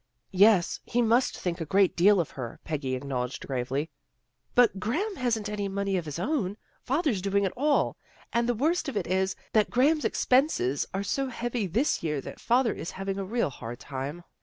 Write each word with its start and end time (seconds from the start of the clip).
"Yes, 0.49 0.79
he 0.83 0.99
must 1.03 1.37
think 1.37 1.61
a 1.61 1.63
great 1.65 1.95
deal 1.95 2.19
of 2.19 2.31
her," 2.31 2.59
Peggy 2.63 2.95
acknowledged 2.95 3.45
gravely." 3.45 3.91
But 4.55 4.79
Graham 4.79 5.17
hasn't 5.17 5.47
any 5.47 5.67
money 5.67 5.95
of 5.95 6.05
his 6.05 6.17
own. 6.17 6.57
Father's 6.81 7.21
doing 7.21 7.43
it 7.43 7.53
all, 7.55 7.97
and 8.33 8.49
the 8.49 8.55
worst 8.55 8.89
of 8.89 8.97
it 8.97 9.05
is, 9.05 9.35
that 9.53 9.69
Graham's 9.69 10.03
expenses 10.03 10.87
are 10.91 11.03
so 11.03 11.27
heavy 11.27 11.67
this 11.67 12.01
year 12.01 12.19
that 12.19 12.39
father 12.39 12.73
is 12.73 12.89
having 12.97 13.19
a 13.19 13.23
real 13.23 13.51
hard 13.51 13.79
time. 13.79 14.23